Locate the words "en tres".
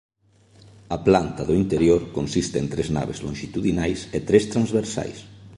2.61-2.87